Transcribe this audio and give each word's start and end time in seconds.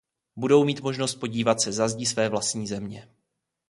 Budou 0.35 0.65
mít 0.65 0.81
možnost 0.81 1.15
podívat 1.15 1.61
se 1.61 1.71
za 1.71 1.87
zdi 1.87 2.05
své 2.05 2.29
vlastní 2.29 2.67
země. 2.67 3.09